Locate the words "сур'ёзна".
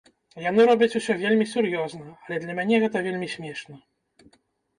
1.51-2.07